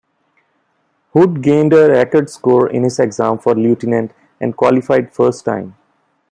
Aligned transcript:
Hood 1.13 1.43
gained 1.43 1.73
a 1.73 1.87
record 1.87 2.27
score 2.27 2.67
in 2.67 2.81
his 2.81 2.97
exam 2.99 3.37
for 3.37 3.53
lieutenant, 3.53 4.13
and 4.39 4.57
qualified 4.57 5.13
first 5.13 5.45
time. 5.45 5.75